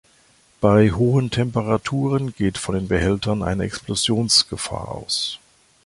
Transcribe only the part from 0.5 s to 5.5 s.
Bei hohen Temperaturen geht von den Behältern eine Explosionsgefahr aus.